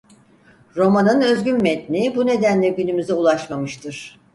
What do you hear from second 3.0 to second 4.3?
ulaşmamıştır.